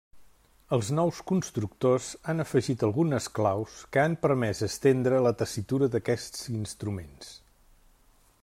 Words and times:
Els 0.75 0.87
nous 0.99 1.17
constructors 1.31 2.07
han 2.33 2.43
afegit 2.45 2.85
algunes 2.89 3.27
claus 3.41 3.75
que 3.97 4.03
han 4.07 4.17
permès 4.25 4.65
estendre 4.71 5.23
la 5.27 5.37
tessitura 5.43 5.91
d'aquests 5.97 6.49
instruments. 6.57 7.35